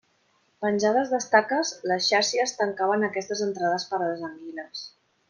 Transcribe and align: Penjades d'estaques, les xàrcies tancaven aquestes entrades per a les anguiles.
Penjades 0.65 1.11
d'estaques, 1.15 1.73
les 1.91 2.07
xàrcies 2.13 2.57
tancaven 2.63 3.09
aquestes 3.09 3.45
entrades 3.49 3.87
per 3.93 4.01
a 4.03 4.05
les 4.09 4.25
anguiles. 4.31 4.83